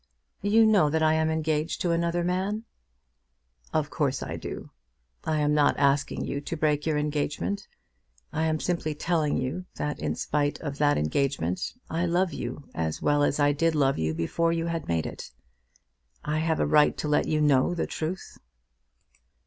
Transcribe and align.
"You 0.41 0.65
know 0.65 0.89
that 0.89 1.03
I 1.03 1.13
am 1.13 1.29
engaged 1.29 1.79
to 1.81 1.91
another 1.91 2.23
man." 2.23 2.63
"Of 3.71 3.91
course 3.91 4.23
I 4.23 4.35
do. 4.35 4.71
I 5.25 5.41
am 5.41 5.53
not 5.53 5.77
asking 5.77 6.25
you 6.25 6.41
to 6.41 6.57
break 6.57 6.87
your 6.87 6.97
engagement. 6.97 7.67
I 8.33 8.45
am 8.47 8.59
simply 8.59 8.95
telling 8.95 9.37
you 9.37 9.65
that 9.75 9.99
in 9.99 10.15
spite 10.15 10.59
of 10.61 10.79
that 10.79 10.97
engagement 10.97 11.75
I 11.87 12.07
love 12.07 12.33
you 12.33 12.67
as 12.73 13.03
well 13.03 13.21
as 13.21 13.39
I 13.39 13.51
did 13.51 13.75
love 13.75 13.99
you 13.99 14.15
before 14.15 14.51
you 14.51 14.65
had 14.65 14.87
made 14.87 15.05
it. 15.05 15.29
I 16.25 16.39
have 16.39 16.59
a 16.59 16.65
right 16.65 16.97
to 16.97 17.07
let 17.07 17.27
you 17.27 17.39
know 17.39 17.75
the 17.75 17.85
truth." 17.85 18.39